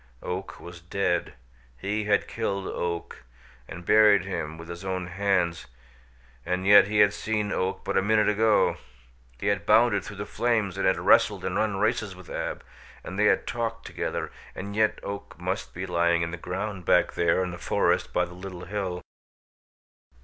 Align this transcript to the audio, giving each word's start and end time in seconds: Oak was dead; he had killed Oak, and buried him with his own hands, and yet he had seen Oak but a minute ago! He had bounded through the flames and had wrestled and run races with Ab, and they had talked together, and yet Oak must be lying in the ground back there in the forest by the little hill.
Oak 0.23 0.59
was 0.59 0.81
dead; 0.81 1.35
he 1.77 2.05
had 2.05 2.27
killed 2.27 2.65
Oak, 2.67 3.23
and 3.67 3.85
buried 3.85 4.25
him 4.25 4.57
with 4.57 4.67
his 4.67 4.83
own 4.83 5.05
hands, 5.05 5.67
and 6.43 6.65
yet 6.65 6.87
he 6.87 7.01
had 7.01 7.13
seen 7.13 7.51
Oak 7.51 7.85
but 7.85 7.95
a 7.95 8.01
minute 8.01 8.27
ago! 8.27 8.77
He 9.39 9.45
had 9.45 9.67
bounded 9.67 10.03
through 10.03 10.15
the 10.15 10.25
flames 10.25 10.75
and 10.75 10.87
had 10.87 10.97
wrestled 10.97 11.45
and 11.45 11.55
run 11.55 11.77
races 11.77 12.15
with 12.15 12.31
Ab, 12.31 12.63
and 13.03 13.19
they 13.19 13.25
had 13.25 13.45
talked 13.45 13.85
together, 13.85 14.31
and 14.55 14.75
yet 14.75 14.97
Oak 15.03 15.37
must 15.39 15.71
be 15.71 15.85
lying 15.85 16.23
in 16.23 16.31
the 16.31 16.35
ground 16.37 16.83
back 16.83 17.13
there 17.13 17.43
in 17.43 17.51
the 17.51 17.59
forest 17.59 18.11
by 18.11 18.25
the 18.25 18.33
little 18.33 18.65
hill. 18.65 19.01